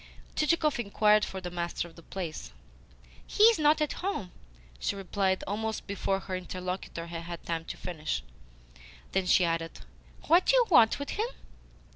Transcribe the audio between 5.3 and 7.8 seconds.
almost before her interlocutor had had time to